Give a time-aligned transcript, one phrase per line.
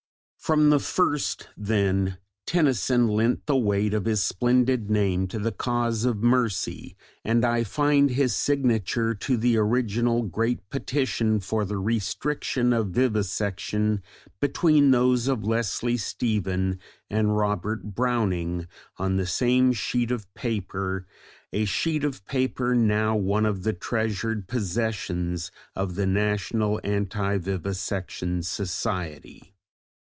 [0.41, 2.17] From the first, then,
[2.47, 7.63] Tennyson lent the weight of his splendid name to the cause of mercy, and I
[7.63, 14.01] find his signature to the original great petition for the restriction of vivisection
[14.41, 16.79] between those of Leslie Stephen
[17.09, 21.05] and Robert Browning on the same sheet of paper
[21.53, 28.41] a sheet of paper now one of the treasured possessions of the National Anti Vivisection
[28.43, 29.47] Society.